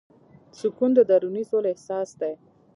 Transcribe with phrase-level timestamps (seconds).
[0.59, 2.33] سکون د دروني سولې احساس دی.